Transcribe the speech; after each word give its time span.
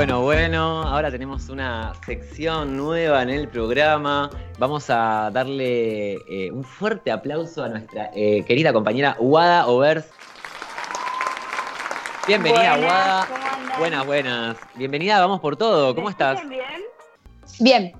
Bueno, 0.00 0.22
bueno. 0.22 0.82
Ahora 0.84 1.10
tenemos 1.10 1.50
una 1.50 1.92
sección 2.06 2.74
nueva 2.74 3.22
en 3.22 3.28
el 3.28 3.48
programa. 3.48 4.30
Vamos 4.58 4.88
a 4.88 5.30
darle 5.30 6.14
eh, 6.14 6.50
un 6.50 6.64
fuerte 6.64 7.10
aplauso 7.10 7.62
a 7.62 7.68
nuestra 7.68 8.10
eh, 8.14 8.42
querida 8.46 8.72
compañera 8.72 9.14
Wada 9.20 9.66
Overs. 9.66 10.06
Bienvenida, 12.26 12.78
Buenas, 12.78 12.90
Wada. 12.90 13.28
Buenas, 13.78 14.06
buenas. 14.06 14.56
Bienvenida, 14.74 15.20
vamos 15.20 15.38
por 15.40 15.58
todo. 15.58 15.94
¿Cómo 15.94 16.06
¿Me 16.06 16.12
estás? 16.12 16.48
bien? 16.48 16.62
Bien, 17.58 17.92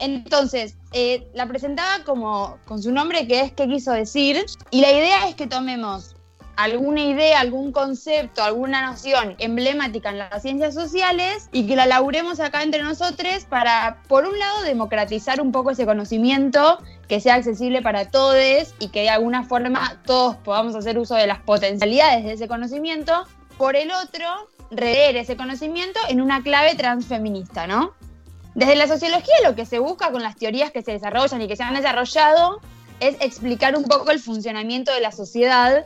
entonces, 0.00 0.76
eh, 0.92 1.30
la 1.32 1.46
presentaba 1.46 2.04
como 2.04 2.58
con 2.66 2.82
su 2.82 2.92
nombre, 2.92 3.26
que 3.26 3.40
es 3.40 3.52
qué 3.52 3.66
quiso 3.66 3.92
decir, 3.92 4.44
y 4.70 4.82
la 4.82 4.92
idea 4.92 5.26
es 5.26 5.34
que 5.34 5.46
tomemos 5.46 6.14
alguna 6.58 7.02
idea, 7.02 7.38
algún 7.38 7.70
concepto, 7.70 8.42
alguna 8.42 8.84
noción 8.90 9.36
emblemática 9.38 10.10
en 10.10 10.18
las 10.18 10.42
ciencias 10.42 10.74
sociales 10.74 11.48
y 11.52 11.68
que 11.68 11.76
la 11.76 11.86
laburemos 11.86 12.40
acá 12.40 12.64
entre 12.64 12.82
nosotros 12.82 13.44
para, 13.48 14.02
por 14.08 14.26
un 14.26 14.36
lado, 14.36 14.62
democratizar 14.62 15.40
un 15.40 15.52
poco 15.52 15.70
ese 15.70 15.86
conocimiento, 15.86 16.82
que 17.06 17.20
sea 17.20 17.36
accesible 17.36 17.80
para 17.80 18.10
todos 18.10 18.74
y 18.80 18.88
que 18.88 19.02
de 19.02 19.10
alguna 19.10 19.44
forma 19.44 20.02
todos 20.04 20.34
podamos 20.38 20.74
hacer 20.74 20.98
uso 20.98 21.14
de 21.14 21.28
las 21.28 21.38
potencialidades 21.38 22.24
de 22.24 22.32
ese 22.32 22.48
conocimiento. 22.48 23.12
Por 23.56 23.76
el 23.76 23.92
otro, 23.92 24.26
rever 24.72 25.16
ese 25.16 25.36
conocimiento 25.36 26.00
en 26.08 26.20
una 26.20 26.42
clave 26.42 26.74
transfeminista, 26.74 27.68
¿no? 27.68 27.92
Desde 28.56 28.74
la 28.74 28.88
sociología 28.88 29.34
lo 29.44 29.54
que 29.54 29.64
se 29.64 29.78
busca 29.78 30.10
con 30.10 30.24
las 30.24 30.34
teorías 30.34 30.72
que 30.72 30.82
se 30.82 30.90
desarrollan 30.90 31.40
y 31.40 31.46
que 31.46 31.54
se 31.54 31.62
han 31.62 31.74
desarrollado 31.74 32.60
es 32.98 33.14
explicar 33.20 33.76
un 33.76 33.84
poco 33.84 34.10
el 34.10 34.18
funcionamiento 34.18 34.92
de 34.92 35.00
la 35.00 35.12
sociedad 35.12 35.84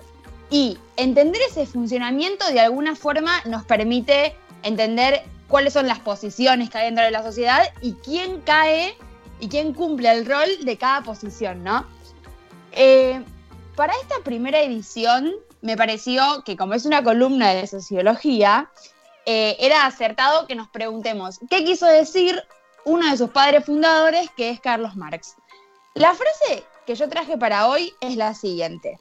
y 0.53 0.77
entender 0.98 1.41
ese 1.48 1.64
funcionamiento 1.64 2.47
de 2.53 2.61
alguna 2.61 2.95
forma 2.95 3.41
nos 3.47 3.64
permite 3.64 4.36
entender 4.62 5.22
cuáles 5.48 5.72
son 5.72 5.89
las 5.89 5.98
posiciones 5.98 6.69
que 6.69 6.77
hay 6.77 6.84
dentro 6.84 7.05
de 7.05 7.11
la 7.11 7.22
sociedad 7.22 7.72
y 7.81 7.95
quién 7.95 8.42
cae 8.42 8.95
y 9.41 9.48
quién 9.48 9.73
cumple 9.73 10.12
el 10.12 10.27
rol 10.27 10.48
de 10.62 10.77
cada 10.77 11.00
posición, 11.03 11.64
¿no? 11.64 11.86
Eh, 12.73 13.25
para 13.77 13.95
esta 14.03 14.17
primera 14.23 14.61
edición 14.61 15.33
me 15.62 15.75
pareció 15.75 16.42
que 16.45 16.55
como 16.55 16.75
es 16.75 16.84
una 16.84 17.03
columna 17.03 17.55
de 17.55 17.67
sociología, 17.67 18.70
eh, 19.25 19.56
era 19.58 19.86
acertado 19.86 20.47
que 20.47 20.55
nos 20.55 20.69
preguntemos 20.69 21.41
qué 21.48 21.64
quiso 21.64 21.86
decir 21.86 22.42
uno 22.84 23.11
de 23.11 23.17
sus 23.17 23.30
padres 23.30 23.64
fundadores, 23.64 24.28
que 24.36 24.50
es 24.50 24.61
Carlos 24.61 24.97
Marx. 24.97 25.34
La 25.95 26.12
frase 26.12 26.62
que 26.84 26.95
yo 26.95 27.08
traje 27.08 27.39
para 27.39 27.69
hoy 27.69 27.95
es 28.03 28.17
la 28.17 28.34
siguiente. 28.34 28.98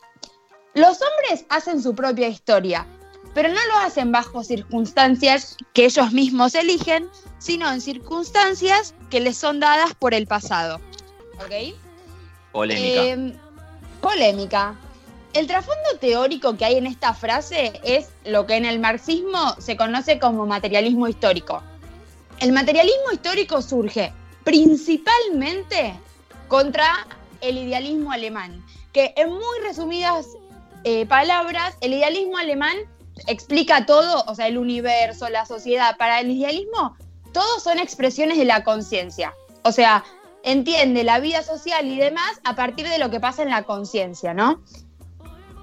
Los 0.74 1.00
hombres 1.02 1.46
hacen 1.50 1.82
su 1.82 1.94
propia 1.94 2.28
historia, 2.30 2.86
pero 3.34 3.50
no 3.50 3.60
lo 3.74 3.78
hacen 3.80 4.12
bajo 4.12 4.44
circunstancias 4.44 5.58
que 5.74 5.86
ellos 5.86 6.12
mismos 6.14 6.56
eligen, 6.56 7.10
sino 7.40 7.72
en 7.72 7.82
circunstancias 7.82 8.94
que 9.10 9.20
les 9.20 9.38
son 9.38 9.60
dadas 9.60 9.94
por 9.94 10.14
el 10.14 10.28
pasado. 10.28 10.80
¿Ok? 11.36 11.76
Polémica. 12.52 13.04
Eh, 13.04 13.36
polémica. 14.02 14.76
El 15.34 15.48
trasfondo 15.48 15.98
teórico 16.00 16.58
que 16.58 16.66
hay 16.66 16.76
en 16.76 16.88
esta 16.88 17.14
frase 17.14 17.80
es 17.84 18.10
lo 18.26 18.46
que 18.46 18.56
en 18.56 18.66
el 18.66 18.80
marxismo 18.80 19.56
se 19.60 19.78
conoce 19.78 20.20
como 20.20 20.46
materialismo 20.46 21.08
histórico. 21.08 21.64
El 22.40 22.52
materialismo 22.52 23.12
histórico 23.14 23.62
surge 23.62 24.12
principalmente 24.44 25.96
contra 26.48 27.08
el 27.40 27.58
idealismo 27.58 28.12
alemán, 28.12 28.64
que 28.92 29.14
en 29.16 29.30
muy 29.30 29.60
resumidas 29.64 30.26
eh, 30.84 31.06
palabras, 31.06 31.76
el 31.82 31.94
idealismo 31.94 32.38
alemán 32.38 32.76
explica 33.28 33.86
todo, 33.86 34.24
o 34.28 34.36
sea, 34.36 34.48
el 34.48 34.58
universo, 34.58 35.30
la 35.30 35.46
sociedad. 35.46 35.98
Para 35.98 36.20
el 36.20 36.32
idealismo, 36.32 36.96
todos 37.34 37.64
son 37.64 37.80
expresiones 37.80 38.38
de 38.38 38.46
la 38.46 38.64
conciencia. 38.64 39.34
O 39.64 39.72
sea, 39.72 40.04
entiende 40.44 41.04
la 41.04 41.20
vida 41.20 41.44
social 41.44 41.86
y 41.86 41.98
demás 41.98 42.40
a 42.44 42.56
partir 42.56 42.88
de 42.88 42.98
lo 42.98 43.10
que 43.10 43.20
pasa 43.20 43.44
en 43.44 43.50
la 43.50 43.64
conciencia, 43.64 44.34
¿no? 44.34 44.62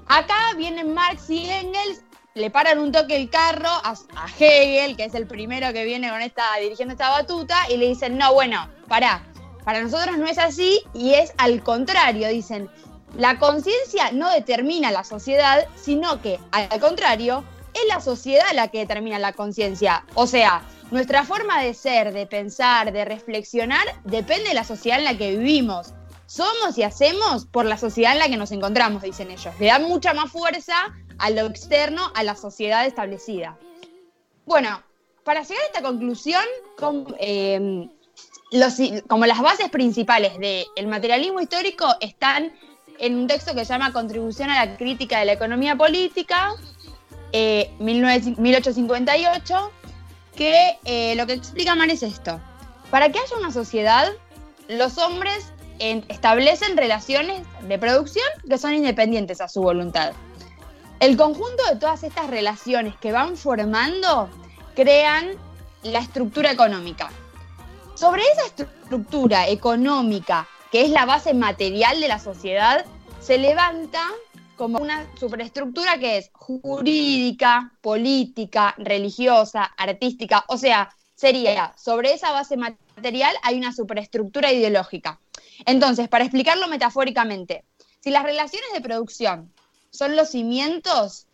Acá 0.07 0.55
vienen 0.57 0.95
Marx 0.95 1.29
y 1.29 1.51
Engels, 1.51 2.03
le 2.35 2.51
paran 2.51 2.79
un 2.79 2.93
toque 2.93 3.17
el 3.17 3.29
carro 3.29 3.69
a, 3.69 3.95
Hegel, 4.39 4.97
que 4.97 5.05
es 5.05 5.15
el 5.15 5.27
primero 5.27 5.73
que 5.73 5.85
viene 5.85 6.09
con 6.09 6.23
esta, 6.23 6.45
dirigiendo 6.61 6.93
esta 6.93 7.11
batuta, 7.11 7.57
y 7.69 7.77
le 7.77 7.89
dicen, 7.89 8.17
no, 8.17 8.33
bueno, 8.33 8.69
pará, 8.87 9.27
para 9.65 9.83
nosotros 9.83 10.17
no 10.17 10.27
es 10.27 10.39
así 10.39 10.81
y 10.95 11.15
es 11.15 11.35
al 11.37 11.63
contrario, 11.63 12.29
dicen, 12.29 12.71
la 13.19 13.41
conciencia 13.41 14.13
no 14.13 14.31
determina 14.31 14.93
la 14.93 15.03
sociedad, 15.03 15.67
sino 15.75 16.23
que, 16.23 16.39
al 16.53 16.79
contrario, 16.79 17.43
es 17.75 17.83
la 17.89 18.01
sociedad 18.01 18.47
la 18.55 18.69
que 18.69 18.79
determina 18.79 19.19
la 19.19 19.33
conciencia. 19.33 20.05
O 20.15 20.29
sea, 20.29 20.63
nuestra 20.93 21.25
forma 21.25 21.61
de 21.61 21.75
ser, 21.75 22.13
de 22.13 22.27
pensar, 22.27 22.93
de 22.93 23.05
reflexionar, 23.05 23.85
depende 24.05 24.51
de 24.51 24.55
la 24.55 24.63
sociedad 24.63 25.01
en 25.01 25.05
la 25.05 25.19
que 25.19 25.37
vivimos. 25.37 25.95
Somos 26.27 26.79
y 26.79 26.85
hacemos 26.85 27.45
por 27.47 27.65
la 27.65 27.77
sociedad 27.77 28.13
en 28.13 28.21
la 28.21 28.29
que 28.29 28.37
nos 28.37 28.53
encontramos, 28.53 29.03
dicen 29.03 29.33
ellos. 29.33 29.53
Le 29.59 29.67
dan 29.67 29.83
mucha 29.83 30.15
más 30.15 30.31
fuerza 30.31 30.95
a 31.19 31.31
lo 31.31 31.47
externo, 31.47 32.13
a 32.15 32.23
la 32.23 32.37
sociedad 32.37 32.87
establecida. 32.87 33.59
Bueno, 34.47 34.81
para 35.25 35.43
llegar 35.43 35.65
a 35.65 35.67
esta 35.67 35.83
conclusión, 35.83 36.45
con, 36.77 37.17
eh, 37.19 37.89
como 39.09 39.27
las 39.27 39.41
bases 39.41 39.71
principales 39.71 40.39
del 40.39 40.87
materialismo 40.87 41.41
histórico 41.41 41.97
están 42.01 42.53
en 42.99 43.17
un 43.17 43.27
texto 43.27 43.55
que 43.55 43.65
se 43.65 43.73
llama 43.73 43.93
Contribución 43.93 44.51
a 44.51 44.65
la 44.65 44.77
crítica 44.77 45.19
de 45.21 45.27
la 45.27 45.33
economía 45.33 45.77
política, 45.77 46.53
eh, 47.33 47.71
19 47.79 48.35
1858, 48.39 49.71
que 50.37 50.79
eh, 50.85 51.15
lo 51.17 51.27
que 51.27 51.35
explica 51.35 51.75
Mar 51.75 51.91
es 51.91 52.03
esto. 52.03 52.41
Para 52.91 53.11
que 53.11 53.19
haya 53.19 53.37
una 53.39 53.51
sociedad, 53.53 54.09
los 54.69 54.99
hombres 54.99 55.53
en- 55.79 56.05
establecen 56.09 56.77
relaciones 56.77 57.43
de 57.63 57.79
producción 57.79 58.27
que 58.49 58.59
son 58.59 58.75
independientes 58.75 59.41
a 59.41 59.49
su 59.49 59.61
voluntad. 59.63 60.13
El 61.01 61.17
conjunto 61.17 61.63
de 61.71 61.77
todas 61.77 62.03
estas 62.03 62.29
relaciones 62.29 62.95
que 62.97 63.13
van 63.13 63.37
formando 63.37 64.29
crean 64.75 65.31
la 65.83 66.01
estructura 66.01 66.51
económica. 66.51 67.11
Sobre 67.95 68.23
esa 68.23 68.47
estructura 68.47 69.49
económica, 69.49 70.47
que 70.71 70.83
es 70.83 70.91
la 70.91 71.07
base 71.07 71.35
material 71.35 72.01
de 72.01 72.09
la 72.09 72.19
sociedad, 72.19 72.85
se 73.21 73.39
levanta 73.39 74.03
como 74.57 74.79
una 74.79 75.07
superestructura 75.17 75.99
que 75.99 76.19
es 76.19 76.31
jurídica, 76.33 77.73
política, 77.81 78.75
religiosa, 78.77 79.65
artística, 79.77 80.45
o 80.49 80.59
sea, 80.59 80.91
sería 81.15 81.75
sobre 81.77 82.13
esa 82.13 82.33
base 82.33 82.57
material 82.57 83.35
hay 83.43 83.57
una 83.57 83.73
superestructura 83.73 84.53
ideológica. 84.53 85.21
Entonces, 85.65 86.09
para 86.09 86.25
explicarlo 86.25 86.69
metafóricamente, 86.69 87.65
si 88.01 88.11
las 88.11 88.25
relaciones 88.25 88.73
de 88.73 88.81
producción 88.81 89.53
son 89.91 90.17
los 90.17 90.31
cimientos 90.31 91.27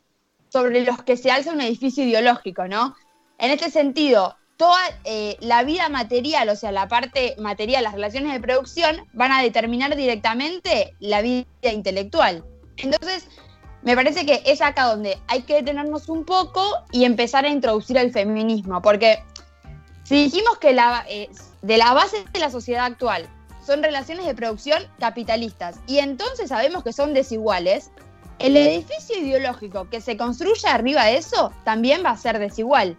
sobre 0.50 0.84
los 0.84 1.02
que 1.02 1.16
se 1.16 1.30
alza 1.30 1.52
un 1.52 1.60
edificio 1.60 2.04
ideológico, 2.04 2.68
¿no? 2.68 2.94
En 3.38 3.50
este 3.50 3.70
sentido, 3.70 4.36
toda 4.56 4.78
eh, 5.04 5.36
la 5.40 5.64
vida 5.64 5.88
material, 5.88 6.48
o 6.48 6.56
sea, 6.56 6.72
la 6.72 6.88
parte 6.88 7.34
material, 7.38 7.84
las 7.84 7.94
relaciones 7.94 8.32
de 8.32 8.40
producción, 8.40 9.06
van 9.12 9.32
a 9.32 9.42
determinar 9.42 9.96
directamente 9.96 10.94
la 11.00 11.22
vida 11.22 11.46
intelectual. 11.62 12.44
Entonces, 12.76 13.26
me 13.82 13.94
parece 13.94 14.24
que 14.24 14.42
es 14.46 14.62
acá 14.62 14.84
donde 14.84 15.18
hay 15.26 15.42
que 15.42 15.54
detenernos 15.54 16.08
un 16.08 16.24
poco 16.24 16.62
y 16.90 17.04
empezar 17.04 17.44
a 17.44 17.50
introducir 17.50 17.96
el 17.96 18.12
feminismo, 18.12 18.80
porque 18.80 19.22
si 20.04 20.24
dijimos 20.24 20.58
que 20.58 20.72
la, 20.72 21.04
eh, 21.08 21.28
de 21.62 21.76
la 21.76 21.92
base 21.92 22.24
de 22.32 22.40
la 22.40 22.50
sociedad 22.50 22.84
actual 22.84 23.28
son 23.64 23.82
relaciones 23.82 24.26
de 24.26 24.34
producción 24.34 24.82
capitalistas 24.98 25.76
y 25.86 25.98
entonces 25.98 26.48
sabemos 26.48 26.84
que 26.84 26.92
son 26.92 27.14
desiguales, 27.14 27.90
el 28.38 28.56
edificio 28.56 29.16
ideológico 29.16 29.88
que 29.88 30.00
se 30.00 30.16
construye 30.16 30.66
arriba 30.66 31.04
de 31.04 31.16
eso 31.16 31.52
también 31.64 32.04
va 32.04 32.10
a 32.10 32.16
ser 32.16 32.38
desigual. 32.38 32.96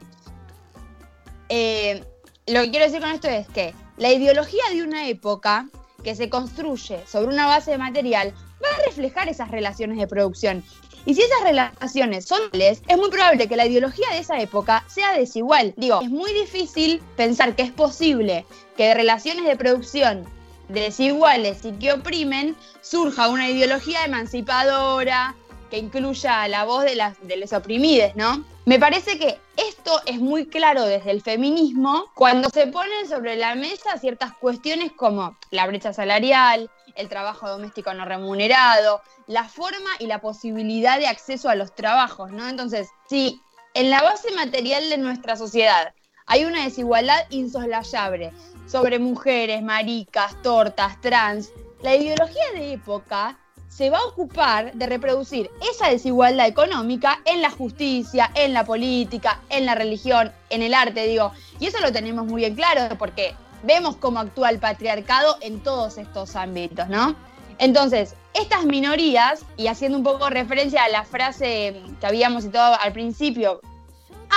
Eh, 1.58 2.04
lo 2.48 2.64
que 2.64 2.70
quiero 2.70 2.86
decir 2.86 3.00
con 3.00 3.12
esto 3.12 3.30
es 3.30 3.48
que 3.48 3.74
la 3.96 4.12
ideología 4.12 4.64
de 4.74 4.84
una 4.84 5.08
época 5.08 5.70
que 6.04 6.14
se 6.14 6.30
construye 6.30 7.00
sobre 7.08 7.34
una 7.34 7.46
base 7.46 7.72
de 7.72 7.78
material 7.78 8.34
va 8.62 8.68
a 8.76 8.86
reflejar 8.86 9.30
esas 9.30 9.52
relaciones 9.52 9.98
de 9.98 10.06
producción. 10.06 10.66
Y 11.06 11.16
si 11.16 11.22
esas 11.22 11.44
relaciones 11.44 12.26
son 12.26 12.52
tales, 12.52 12.82
es 12.90 12.98
muy 12.98 13.10
probable 13.10 13.48
que 13.48 13.56
la 13.56 13.66
ideología 13.66 14.06
de 14.12 14.18
esa 14.18 14.38
época 14.42 14.84
sea 14.90 15.14
desigual. 15.18 15.74
Digo, 15.78 16.02
es 16.02 16.10
muy 16.10 16.34
difícil 16.34 17.02
pensar 17.16 17.56
que 17.56 17.62
es 17.62 17.72
posible 17.72 18.46
que 18.76 18.88
de 18.88 18.94
relaciones 18.94 19.46
de 19.46 19.56
producción 19.56 20.26
desiguales 20.68 21.64
y 21.64 21.72
que 21.72 21.94
oprimen 21.94 22.58
surja 22.82 23.30
una 23.30 23.50
ideología 23.50 24.04
emancipadora 24.04 25.36
que 25.72 25.78
incluya 25.78 26.50
la 26.50 26.66
voz 26.66 26.84
de, 26.84 26.96
las, 26.96 27.16
de 27.26 27.38
los 27.38 27.54
oprimidos, 27.54 28.14
¿no? 28.18 28.44
Me 28.66 28.80
parece 28.80 29.20
que 29.20 29.40
esto 29.58 30.02
es 30.08 30.20
muy 30.20 30.48
claro 30.48 30.86
desde 30.86 31.12
el 31.12 31.22
feminismo 31.22 32.06
cuando 32.16 32.50
se 32.50 32.66
ponen 32.66 33.08
sobre 33.08 33.36
la 33.36 33.54
mesa 33.54 34.00
ciertas 34.00 34.34
cuestiones 34.34 34.92
como 34.92 35.38
la 35.52 35.68
brecha 35.68 35.94
salarial, 35.94 36.72
el 36.96 37.08
trabajo 37.08 37.48
doméstico 37.48 37.94
no 37.94 38.06
remunerado, 38.06 39.04
la 39.28 39.44
forma 39.44 39.92
y 40.00 40.08
la 40.08 40.20
posibilidad 40.20 40.98
de 40.98 41.06
acceso 41.06 41.48
a 41.48 41.54
los 41.54 41.76
trabajos, 41.76 42.32
¿no? 42.32 42.48
Entonces, 42.50 42.88
si 43.08 43.40
en 43.76 43.92
la 43.92 44.02
base 44.02 44.32
material 44.32 44.90
de 44.90 44.98
nuestra 44.98 45.36
sociedad 45.36 45.94
hay 46.26 46.46
una 46.46 46.64
desigualdad 46.64 47.24
insoslayable 47.30 48.34
sobre 48.66 48.98
mujeres, 48.98 49.62
maricas, 49.62 50.42
tortas, 50.42 51.00
trans, 51.02 51.52
la 51.84 51.96
ideología 51.96 52.52
de 52.56 52.74
época 52.74 53.38
se 53.76 53.90
va 53.90 53.98
a 53.98 54.06
ocupar 54.06 54.72
de 54.74 54.86
reproducir 54.86 55.52
esa 55.70 55.90
desigualdad 55.90 56.48
económica 56.48 57.20
en 57.26 57.42
la 57.42 57.50
justicia, 57.50 58.32
en 58.36 58.54
la 58.54 58.64
política, 58.64 59.42
en 59.50 59.66
la 59.66 59.76
religión, 59.76 60.32
en 60.50 60.62
el 60.62 60.74
arte, 60.74 61.06
digo. 61.06 61.34
Y 61.60 61.68
eso 61.68 61.82
lo 61.82 61.92
tenemos 61.92 62.26
muy 62.26 62.44
bien 62.44 62.56
claro 62.56 62.96
porque 62.98 63.36
vemos 63.64 63.98
cómo 63.98 64.20
actúa 64.20 64.50
el 64.50 64.60
patriarcado 64.60 65.36
en 65.42 65.60
todos 65.60 65.98
estos 65.98 66.38
ámbitos, 66.38 66.88
¿no? 66.88 67.18
Entonces, 67.58 68.16
estas 68.34 68.64
minorías, 68.64 69.42
y 69.58 69.68
haciendo 69.68 69.98
un 69.98 70.06
poco 70.06 70.30
referencia 70.30 70.86
a 70.86 70.90
la 70.90 71.04
frase 71.04 71.82
que 72.00 72.08
habíamos 72.08 72.44
citado 72.46 72.78
al 72.80 72.94
principio, 72.94 73.60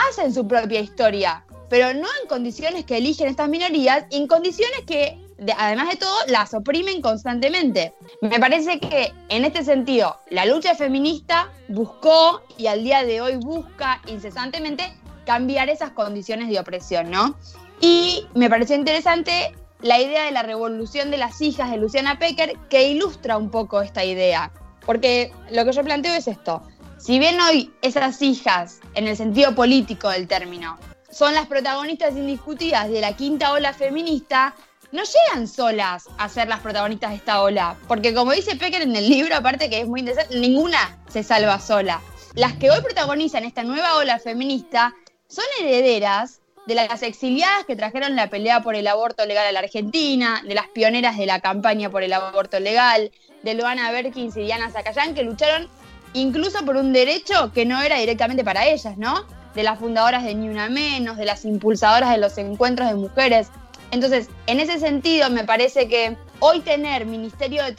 hacen 0.09 0.35
su 0.35 0.49
propia 0.49 0.81
historia, 0.81 1.45
pero 1.69 1.95
no 1.95 2.09
en 2.23 2.29
condiciones 2.29 2.85
que 2.85 2.97
eligen 2.97 3.29
estas 3.29 3.49
minorías, 3.49 4.05
en 4.11 4.27
condiciones 4.27 4.81
que, 4.85 5.17
además 5.57 5.91
de 5.91 5.97
todo, 5.97 6.17
las 6.27 6.55
oprimen 6.55 7.01
constantemente. 7.01 7.95
Me 8.21 8.39
parece 8.39 8.81
que 8.81 9.13
en 9.29 9.45
este 9.45 9.65
sentido, 9.65 10.19
la 10.31 10.45
lucha 10.47 10.75
feminista 10.75 11.51
buscó 11.69 12.43
y 12.57 12.67
al 12.67 12.85
día 12.85 13.05
de 13.05 13.21
hoy 13.21 13.37
busca 13.37 14.01
incesantemente 14.07 14.93
cambiar 15.27 15.69
esas 15.69 15.91
condiciones 15.91 16.49
de 16.49 16.59
opresión, 16.59 17.11
¿no? 17.11 17.37
Y 17.81 18.27
me 18.35 18.51
pareció 18.51 18.75
interesante 18.77 19.55
la 19.81 20.01
idea 20.01 20.25
de 20.25 20.33
la 20.33 20.43
revolución 20.43 21.11
de 21.11 21.19
las 21.19 21.41
hijas 21.41 21.71
de 21.71 21.77
Luciana 21.77 22.19
Pecker, 22.19 22.57
que 22.69 22.89
ilustra 22.89 23.37
un 23.37 23.51
poco 23.51 23.81
esta 23.81 24.05
idea. 24.05 24.51
Porque 24.85 25.33
lo 25.51 25.65
que 25.65 25.73
yo 25.73 25.85
planteo 25.85 26.15
es 26.15 26.27
esto. 26.27 26.63
Si 26.99 27.19
bien 27.19 27.41
hoy 27.41 27.73
esas 27.83 28.21
hijas, 28.23 28.81
en 28.95 29.07
el 29.07 29.17
sentido 29.17 29.55
político 29.55 30.09
del 30.09 30.27
término, 30.27 30.79
son 31.11 31.35
las 31.35 31.47
protagonistas 31.47 32.17
indiscutidas 32.17 32.91
de 32.91 33.01
la 33.01 33.15
quinta 33.15 33.53
ola 33.53 33.73
feminista, 33.73 34.55
no 34.93 35.03
llegan 35.03 35.47
solas 35.47 36.09
a 36.19 36.29
ser 36.29 36.49
las 36.49 36.61
protagonistas 36.61 37.11
de 37.11 37.17
esta 37.17 37.43
ola. 37.43 37.77
Porque 37.87 38.15
como 38.15 38.33
dice 38.33 38.57
Pecker 38.57 38.83
en 38.83 38.97
el 38.97 39.09
libro, 39.09 39.37
aparte 39.37 39.69
que 39.69 39.81
es 39.81 39.87
muy 39.87 40.01
interesante, 40.01 40.39
ninguna 40.39 40.99
se 41.09 41.23
salva 41.23 41.61
sola. 41.61 42.01
Las 42.35 42.55
que 42.55 42.71
hoy 42.71 42.81
protagonizan 42.83 43.45
esta 43.45 43.65
nueva 43.65 43.97
ola 43.97 44.19
feminista 44.19 44.95
son 45.27 45.45
herederas 45.61 46.41
de 46.67 46.75
las 46.75 47.03
exiliadas 47.03 47.65
que 47.65 47.77
trajeron 47.77 48.15
la 48.15 48.29
pelea 48.29 48.63
por 48.63 48.75
el 48.75 48.87
aborto 48.87 49.25
legal 49.25 49.47
a 49.47 49.53
la 49.53 49.61
Argentina, 49.61 50.43
de 50.47 50.55
las 50.55 50.69
pioneras 50.69 51.17
de 51.17 51.25
la 51.25 51.41
campaña 51.41 51.89
por 51.91 52.03
el 52.03 52.13
aborto 52.13 52.61
legal, 52.61 53.11
de 53.43 53.55
Luana 53.55 53.91
Berkins 53.91 54.37
y 54.37 54.43
Diana 54.43 54.71
Zacayán, 54.71 55.15
que 55.15 55.23
lucharon 55.23 55.69
incluso 56.13 56.65
por 56.67 56.77
un 56.77 56.93
derecho 56.93 57.53
que 57.55 57.65
no 57.65 57.81
era 57.81 57.99
directamente 57.99 58.45
para 58.45 58.67
ellas, 58.67 58.99
¿no? 58.99 59.25
De 59.55 59.63
las 59.63 59.79
fundadoras 59.79 60.25
de 60.25 60.35
Ni 60.35 60.49
Una 60.51 60.69
Menos, 60.69 61.17
de 61.17 61.25
las 61.25 61.45
impulsadoras 61.47 62.11
de 62.11 62.19
los 62.19 62.37
encuentros 62.37 62.89
de 62.89 62.95
mujeres. 62.95 63.49
Entonces, 63.91 64.29
en 64.47 64.61
ese 64.61 64.79
sentido, 64.79 65.31
me 65.31 65.45
parece 65.45 65.89
que 65.89 66.17
hoy 66.41 66.61
tener 66.61 67.07
Ministerio 67.07 67.65
de, 67.65 67.75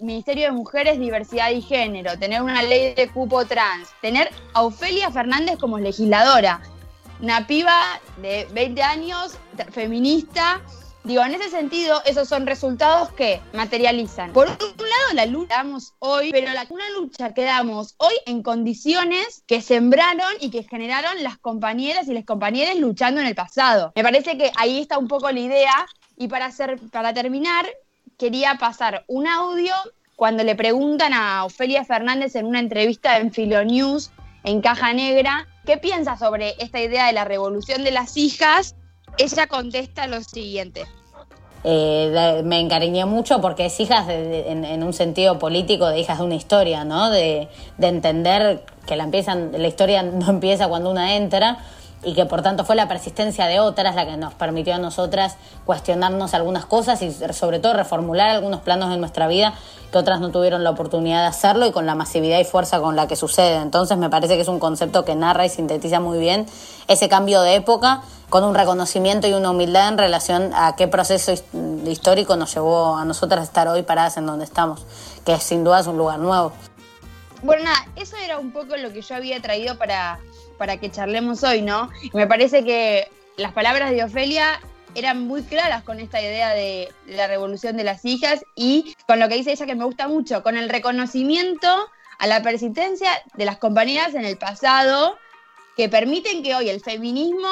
Ministerio 0.00 0.46
de 0.46 0.52
Mujeres, 0.52 0.98
Diversidad 0.98 1.50
y 1.50 1.62
Género, 1.62 2.18
tener 2.18 2.42
una 2.42 2.62
ley 2.62 2.94
de 2.94 3.08
cupo 3.08 3.44
trans, 3.44 3.90
tener 4.00 4.30
a 4.54 4.62
Ofelia 4.62 5.10
Fernández 5.10 5.58
como 5.58 5.78
legisladora, 5.78 6.60
una 7.20 7.46
piba 7.46 8.00
de 8.20 8.48
20 8.52 8.82
años, 8.82 9.38
feminista. 9.70 10.60
Digo, 11.04 11.24
en 11.24 11.34
ese 11.34 11.50
sentido, 11.50 12.00
esos 12.04 12.28
son 12.28 12.46
resultados 12.46 13.10
que 13.12 13.40
materializan. 13.52 14.32
Por 14.32 14.46
un 14.46 14.56
lado, 14.56 15.14
la 15.14 15.26
lucha 15.26 15.48
que 15.48 15.54
damos 15.56 15.94
hoy, 15.98 16.30
pero 16.30 16.52
la, 16.52 16.66
una 16.68 16.88
lucha 16.90 17.34
que 17.34 17.44
damos 17.44 17.94
hoy 17.98 18.14
en 18.26 18.42
condiciones 18.42 19.42
que 19.46 19.60
sembraron 19.60 20.32
y 20.40 20.50
que 20.50 20.62
generaron 20.62 21.22
las 21.22 21.38
compañeras 21.38 22.06
y 22.08 22.14
las 22.14 22.24
compañeras 22.24 22.76
luchando 22.76 23.20
en 23.20 23.26
el 23.26 23.34
pasado. 23.34 23.92
Me 23.96 24.02
parece 24.02 24.38
que 24.38 24.52
ahí 24.56 24.80
está 24.80 24.98
un 24.98 25.08
poco 25.08 25.30
la 25.30 25.40
idea. 25.40 25.86
Y 26.16 26.28
para, 26.28 26.46
hacer, 26.46 26.78
para 26.92 27.12
terminar, 27.12 27.66
quería 28.16 28.56
pasar 28.56 29.04
un 29.08 29.26
audio 29.26 29.74
cuando 30.14 30.44
le 30.44 30.54
preguntan 30.54 31.12
a 31.14 31.44
Ofelia 31.44 31.84
Fernández 31.84 32.36
en 32.36 32.46
una 32.46 32.60
entrevista 32.60 33.16
en 33.18 33.32
Filonews 33.32 34.12
en 34.44 34.60
Caja 34.60 34.92
Negra 34.92 35.48
¿Qué 35.64 35.76
piensa 35.76 36.16
sobre 36.16 36.54
esta 36.58 36.80
idea 36.80 37.06
de 37.06 37.12
la 37.12 37.24
revolución 37.24 37.84
de 37.84 37.92
las 37.92 38.16
hijas? 38.16 38.74
Ella 39.18 39.46
contesta 39.46 40.06
lo 40.06 40.22
siguiente. 40.22 40.84
Eh, 41.64 42.42
me 42.44 42.58
encariñé 42.58 43.04
mucho 43.04 43.40
porque 43.40 43.66
es 43.66 43.78
hijas 43.78 44.06
en, 44.08 44.82
un 44.82 44.92
sentido 44.92 45.38
político 45.38 45.86
de 45.86 46.00
hijas 46.00 46.18
de 46.18 46.24
una 46.24 46.34
historia, 46.34 46.84
¿no? 46.84 47.08
De, 47.10 47.48
de 47.78 47.86
entender 47.86 48.64
que 48.86 48.96
la, 48.96 49.04
empiezan, 49.04 49.52
la 49.52 49.68
historia 49.68 50.02
no 50.02 50.28
empieza 50.28 50.68
cuando 50.68 50.90
una 50.90 51.14
entra, 51.14 51.58
y 52.04 52.14
que 52.14 52.26
por 52.26 52.42
tanto 52.42 52.64
fue 52.64 52.74
la 52.74 52.88
persistencia 52.88 53.46
de 53.46 53.60
otras 53.60 53.94
la 53.94 54.04
que 54.04 54.16
nos 54.16 54.34
permitió 54.34 54.74
a 54.74 54.78
nosotras 54.78 55.36
cuestionarnos 55.64 56.34
algunas 56.34 56.66
cosas 56.66 57.00
y 57.02 57.12
sobre 57.32 57.60
todo 57.60 57.74
reformular 57.74 58.30
algunos 58.30 58.60
planos 58.60 58.90
de 58.90 58.96
nuestra 58.96 59.28
vida 59.28 59.54
que 59.92 59.98
otras 59.98 60.20
no 60.20 60.30
tuvieron 60.30 60.64
la 60.64 60.70
oportunidad 60.70 61.20
de 61.20 61.26
hacerlo 61.26 61.66
y 61.66 61.72
con 61.72 61.86
la 61.86 61.94
masividad 61.94 62.40
y 62.40 62.44
fuerza 62.44 62.80
con 62.80 62.96
la 62.96 63.06
que 63.06 63.14
sucede. 63.14 63.56
Entonces 63.56 63.98
me 63.98 64.08
parece 64.08 64.36
que 64.36 64.40
es 64.40 64.48
un 64.48 64.58
concepto 64.58 65.04
que 65.04 65.14
narra 65.14 65.44
y 65.44 65.48
sintetiza 65.48 66.00
muy 66.00 66.18
bien 66.18 66.46
ese 66.88 67.08
cambio 67.08 67.42
de 67.42 67.54
época 67.54 68.02
con 68.30 68.42
un 68.44 68.54
reconocimiento 68.54 69.28
y 69.28 69.34
una 69.34 69.50
humildad 69.50 69.88
en 69.88 69.98
relación 69.98 70.52
a 70.54 70.74
qué 70.74 70.88
proceso 70.88 71.34
histórico 71.86 72.36
nos 72.36 72.54
llevó 72.54 72.96
a 72.96 73.04
nosotras 73.04 73.40
a 73.40 73.44
estar 73.44 73.68
hoy 73.68 73.82
paradas 73.82 74.16
en 74.16 74.26
donde 74.26 74.44
estamos, 74.44 74.86
que 75.26 75.38
sin 75.38 75.62
duda 75.64 75.80
es 75.80 75.86
un 75.86 75.98
lugar 75.98 76.18
nuevo. 76.18 76.52
Bueno, 77.42 77.64
nada, 77.64 77.76
eso 77.96 78.16
era 78.16 78.38
un 78.38 78.52
poco 78.52 78.76
lo 78.76 78.92
que 78.92 79.02
yo 79.02 79.14
había 79.16 79.42
traído 79.42 79.76
para, 79.76 80.20
para 80.62 80.76
que 80.76 80.92
charlemos 80.92 81.42
hoy, 81.42 81.60
¿no? 81.60 81.90
me 82.14 82.28
parece 82.28 82.64
que 82.64 83.08
las 83.36 83.50
palabras 83.50 83.90
de 83.90 84.04
Ofelia 84.04 84.60
eran 84.94 85.26
muy 85.26 85.42
claras 85.42 85.82
con 85.82 85.98
esta 85.98 86.22
idea 86.22 86.50
de 86.50 86.88
la 87.08 87.26
revolución 87.26 87.76
de 87.76 87.82
las 87.82 88.04
hijas 88.04 88.44
y 88.54 88.94
con 89.08 89.18
lo 89.18 89.28
que 89.28 89.34
dice 89.34 89.50
ella 89.50 89.66
que 89.66 89.74
me 89.74 89.84
gusta 89.84 90.06
mucho, 90.06 90.44
con 90.44 90.56
el 90.56 90.68
reconocimiento 90.68 91.66
a 92.20 92.26
la 92.28 92.42
persistencia 92.42 93.10
de 93.34 93.44
las 93.44 93.58
compañeras 93.58 94.14
en 94.14 94.24
el 94.24 94.38
pasado 94.38 95.18
que 95.76 95.88
permiten 95.88 96.44
que 96.44 96.54
hoy 96.54 96.68
el 96.68 96.80
feminismo, 96.80 97.50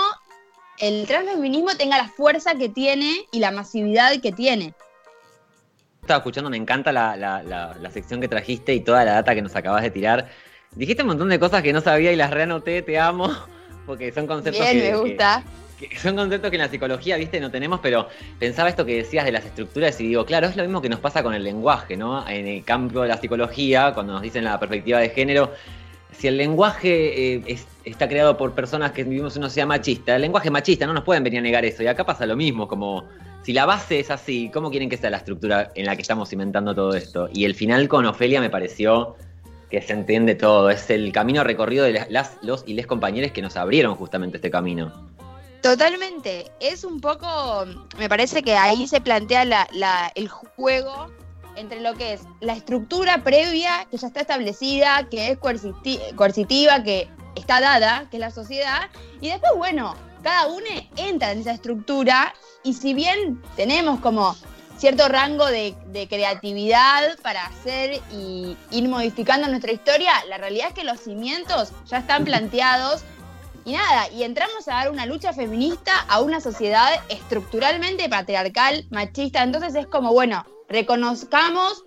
el 0.79 1.05
transfeminismo 1.09 1.71
tenga 1.77 1.97
la 1.97 2.07
fuerza 2.07 2.55
que 2.55 2.69
tiene 2.69 3.27
y 3.33 3.41
la 3.41 3.51
masividad 3.51 4.21
que 4.23 4.31
tiene. 4.31 4.73
Estaba 6.01 6.19
escuchando, 6.19 6.49
me 6.49 6.59
encanta 6.59 6.93
la, 6.93 7.17
la 7.17 7.91
sección 7.91 8.21
que 8.21 8.29
trajiste 8.29 8.73
y 8.73 8.85
toda 8.85 9.05
la 9.05 9.15
data 9.15 9.35
que 9.35 9.43
nos 9.43 9.57
acabas 9.57 9.83
de 9.83 9.91
tirar 9.91 10.29
Dijiste 10.75 11.03
un 11.03 11.09
montón 11.09 11.29
de 11.29 11.39
cosas 11.39 11.63
que 11.63 11.73
no 11.73 11.81
sabía 11.81 12.13
y 12.13 12.17
las 12.17 12.31
reanoté, 12.31 12.83
te 12.83 12.99
amo, 12.99 13.31
porque 13.87 14.13
son 14.13 14.27
conceptos 14.27 14.63
Bien, 14.71 14.93
me 14.93 14.97
gusta. 14.97 15.43
son 16.01 16.17
conceptos 16.17 16.51
que 16.51 16.57
en 16.57 16.63
la 16.63 16.69
psicología, 16.69 17.17
viste, 17.17 17.41
no 17.41 17.51
tenemos, 17.51 17.81
pero 17.81 18.09
pensaba 18.39 18.69
esto 18.69 18.85
que 18.85 18.97
decías 18.97 19.25
de 19.25 19.33
las 19.33 19.45
estructuras 19.45 20.01
y 20.01 20.09
digo, 20.09 20.25
claro, 20.25 20.47
es 20.47 20.57
lo 20.57 20.63
mismo 20.63 20.81
que 20.81 20.89
nos 20.89 21.01
pasa 21.01 21.23
con 21.23 21.35
el 21.35 21.43
lenguaje, 21.43 21.97
¿no? 21.97 22.27
En 22.29 22.47
el 22.47 22.65
campo 22.65 23.03
de 23.03 23.09
la 23.09 23.17
psicología, 23.17 23.93
cuando 23.95 24.13
nos 24.13 24.23
dicen 24.23 24.45
la 24.45 24.59
perspectiva 24.61 25.01
de 25.01 25.11
género, 25.11 25.53
si 26.13 26.29
el 26.29 26.37
lenguaje 26.37 27.35
eh, 27.35 27.59
está 27.85 28.09
creado 28.09 28.37
por 28.37 28.53
personas 28.55 28.93
que 28.93 29.05
vivimos 29.05 29.35
en 29.37 29.43
una 29.43 29.49
sociedad 29.49 29.67
machista, 29.67 30.17
el 30.17 30.23
lenguaje 30.23 30.51
machista, 30.51 30.87
no 30.87 30.93
nos 30.93 31.05
pueden 31.05 31.25
venir 31.25 31.41
a 31.41 31.43
negar 31.43 31.65
eso. 31.65 31.83
Y 31.83 31.87
acá 31.87 32.05
pasa 32.05 32.27
lo 32.27 32.37
mismo, 32.37 32.69
como 32.69 33.09
si 33.43 33.53
la 33.53 33.65
base 33.65 34.01
es 34.01 34.11
así, 34.11 34.51
¿cómo 34.53 34.71
quieren 34.71 34.91
que 34.91 34.97
sea 34.97 35.11
la 35.11 35.17
estructura 35.17 35.73
en 35.75 35.87
la 35.87 35.97
que 35.97 36.03
estamos 36.03 36.33
inventando 36.33 36.75
todo 36.75 36.95
esto? 36.95 37.29
Y 37.33 37.45
el 37.45 37.55
final 37.55 37.89
con 37.89 38.05
Ofelia 38.05 38.41
me 38.41 38.51
pareció 38.51 39.17
que 39.71 39.81
se 39.81 39.93
entiende 39.93 40.35
todo. 40.35 40.71
Es 40.71 40.91
el 40.91 41.13
camino 41.13 41.45
recorrido 41.45 41.85
de 41.85 42.07
las, 42.09 42.33
los 42.43 42.65
y 42.67 42.75
les 42.75 42.87
compañeros 42.87 43.33
que 43.33 43.43
nos 43.43 43.57
abrieron 43.57 43.95
justamente 43.95 44.39
este 44.39 44.51
camino. 44.51 45.11
Totalmente. 45.63 46.51
Es 46.61 46.85
un 46.85 47.01
poco, 47.01 47.67
me 47.99 48.09
parece 48.09 48.43
que 48.43 48.57
ahí 48.57 48.87
se 48.87 49.01
plantea 49.01 49.69
el 50.15 50.29
juego 50.29 51.09
entre 51.57 51.81
lo 51.81 51.95
que 51.95 52.15
es 52.15 52.23
la 52.41 52.55
estructura 52.55 53.23
previa 53.23 53.87
que 53.91 53.99
ya 53.99 54.07
está 54.07 54.21
establecida, 54.21 55.09
que 55.11 55.33
es 55.33 55.39
coercitiva, 55.39 56.83
que 56.83 57.09
está 57.35 57.61
dada, 57.61 58.09
que 58.11 58.17
es 58.17 58.21
la 58.21 58.31
sociedad, 58.31 58.89
y 59.21 59.29
después, 59.29 59.53
bueno, 59.57 59.95
cada 60.23 60.47
uno 60.47 60.67
entra 60.97 61.33
en 61.33 61.41
esa 61.41 61.53
estructura 61.53 62.35
y 62.63 62.75
si 62.75 62.95
bien 62.95 63.43
tenemos 63.57 64.01
como 64.01 64.37
cierto 64.81 65.09
rango 65.09 65.47
de, 65.47 65.75
creatividad 66.09 67.19
para 67.23 67.45
hacer 67.45 68.01
y 68.11 68.57
ir 68.71 68.89
modificando 68.89 69.47
nuestra 69.47 69.73
historia, 69.73 70.11
la 70.27 70.39
realidad 70.39 70.69
es 70.69 70.75
que 70.75 70.85
los 70.85 71.01
cimientos 71.01 71.73
ya 71.87 71.99
están 71.99 72.25
planteados 72.25 73.03
y 73.67 73.73
nada, 73.73 74.09
y 74.09 74.23
entramos 74.23 74.67
a 74.69 74.73
dar 74.73 74.91
una 74.91 75.05
lucha 75.05 75.35
feminista 75.35 75.93
a 76.09 76.21
una 76.23 76.41
sociedad 76.41 76.89
estructuralmente 77.11 78.09
patriarcal, 78.09 78.87
machista. 78.91 79.43
Entonces 79.43 79.75
es 79.75 79.87
como, 79.87 80.15
bueno, 80.15 80.47
reconozcamos 80.67 81.85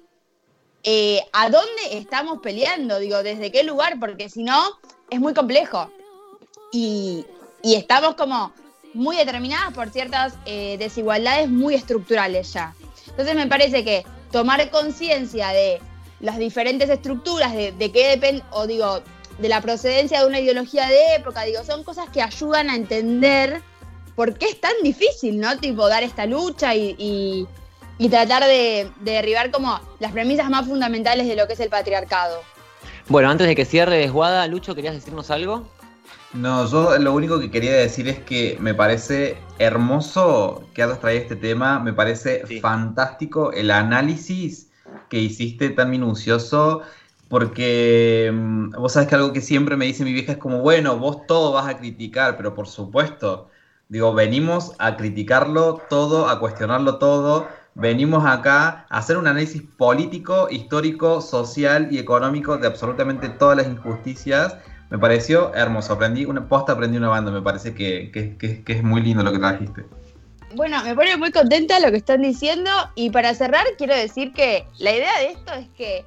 eh, 0.83 1.21
a 1.33 1.49
dónde 1.49 1.97
estamos 1.97 2.39
peleando, 2.43 2.99
digo, 2.99 3.23
desde 3.23 3.51
qué 3.51 3.63
lugar, 3.63 3.99
porque 3.99 4.29
si 4.29 4.43
no, 4.43 4.61
es 5.09 5.19
muy 5.19 5.33
complejo. 5.33 5.89
Y, 6.71 7.25
estamos 7.63 8.13
como 8.15 8.53
muy 8.93 9.15
determinadas 9.17 9.73
por 9.73 9.89
ciertas 9.89 10.35
eh, 10.45 10.77
desigualdades 10.77 11.49
muy 11.49 11.75
estructurales 11.75 12.53
ya. 12.53 12.73
Entonces 13.07 13.35
me 13.35 13.47
parece 13.47 13.83
que 13.83 14.05
tomar 14.31 14.69
conciencia 14.69 15.49
de 15.49 15.79
las 16.19 16.37
diferentes 16.37 16.89
estructuras, 16.89 17.53
de, 17.53 17.91
qué 17.93 18.07
depende, 18.07 18.43
o 18.51 18.65
digo, 18.65 19.01
de 19.39 19.49
la 19.49 19.61
procedencia 19.61 20.21
de 20.21 20.27
una 20.27 20.39
ideología 20.39 20.87
de 20.87 21.15
época, 21.15 21.43
digo, 21.43 21.63
son 21.63 21.83
cosas 21.83 22.09
que 22.09 22.21
ayudan 22.21 22.69
a 22.69 22.75
entender 22.75 23.61
por 24.15 24.37
qué 24.37 24.47
es 24.47 24.61
tan 24.61 24.73
difícil, 24.83 25.39
¿no? 25.39 25.57
Tipo, 25.57 25.87
dar 25.89 26.03
esta 26.03 26.25
lucha 26.25 26.75
y, 26.75 27.47
tratar 28.09 28.45
de, 28.45 28.89
derribar 29.01 29.51
como 29.51 29.79
las 29.99 30.11
premisas 30.11 30.49
más 30.49 30.65
fundamentales 30.65 31.27
de 31.27 31.35
lo 31.35 31.47
que 31.47 31.53
es 31.53 31.59
el 31.59 31.69
patriarcado. 31.69 32.41
Bueno, 33.09 33.29
antes 33.29 33.47
de 33.47 33.55
que 33.55 33.65
cierre 33.65 33.97
Desguada, 33.97 34.47
Lucho, 34.47 34.75
¿querías 34.75 34.95
decirnos 34.95 35.29
algo? 35.29 35.67
No, 36.33 36.65
yo 36.67 36.97
lo 36.97 37.13
único 37.13 37.39
que 37.39 37.51
quería 37.51 37.73
decir 37.73 38.07
es 38.07 38.19
que 38.19 38.57
me 38.59 38.73
parece 38.73 39.37
hermoso 39.59 40.67
que 40.73 40.81
hayas 40.81 40.99
traído 40.99 41.21
este 41.21 41.35
tema, 41.35 41.79
me 41.79 41.93
parece 41.93 42.43
fantástico 42.59 43.51
el 43.51 43.69
análisis 43.69 44.71
que 45.09 45.19
hiciste 45.19 45.69
tan 45.69 45.91
minucioso 45.91 46.81
porque 47.29 48.31
mm, 48.33 48.71
vos 48.71 48.93
sabes 48.93 49.09
que 49.09 49.15
algo 49.15 49.31
que 49.31 49.41
siempre 49.41 49.77
me 49.77 49.85
dice 49.85 50.03
mi 50.03 50.13
vieja 50.13 50.33
es 50.33 50.37
como, 50.37 50.59
bueno, 50.59 50.97
vos 50.97 51.25
todo 51.27 51.51
vas 51.51 51.67
a 51.67 51.77
criticar, 51.77 52.35
pero 52.35 52.55
por 52.55 52.67
supuesto, 52.67 53.49
digo, 53.89 54.13
venimos 54.13 54.73
a 54.79 54.97
criticarlo 54.97 55.81
todo, 55.89 56.27
a 56.29 56.39
cuestionarlo 56.39 56.97
todo, 56.97 57.47
venimos 57.75 58.25
acá 58.25 58.85
a 58.89 58.97
hacer 58.97 59.17
un 59.17 59.27
análisis 59.27 59.61
político, 59.61 60.47
histórico, 60.49 61.21
social 61.21 61.89
y 61.91 61.99
económico 61.99 62.57
de 62.57 62.67
absolutamente 62.67 63.29
todas 63.29 63.57
las 63.57 63.67
injusticias. 63.67 64.57
Me 64.93 64.99
pareció 64.99 65.51
hermoso, 65.55 65.93
aprendí 65.93 66.23
una 66.23 66.47
posta, 66.47 66.73
aprendí 66.73 66.97
una 66.97 67.09
banda, 67.09 67.31
me 67.31 67.41
parece 67.41 67.73
que, 67.73 68.11
que 68.11 68.63
es 68.67 68.83
muy 68.83 69.01
lindo 69.01 69.23
lo 69.23 69.31
que 69.31 69.39
trajiste. 69.39 69.83
Bueno, 70.53 70.83
me 70.83 70.93
pone 70.93 71.17
muy 71.17 71.31
contenta 71.31 71.79
lo 71.79 71.89
que 71.89 71.97
están 71.97 72.21
diciendo 72.21 72.69
y 72.93 73.09
para 73.09 73.33
cerrar 73.33 73.65
quiero 73.79 73.95
decir 73.95 74.33
que 74.33 74.67
la 74.77 74.91
idea 74.91 75.17
de 75.17 75.31
esto 75.31 75.53
es 75.53 75.67
que 75.69 76.05